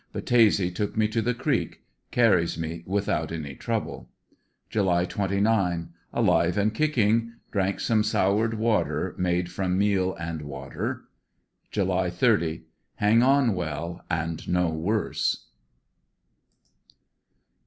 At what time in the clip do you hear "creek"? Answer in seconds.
1.35-1.83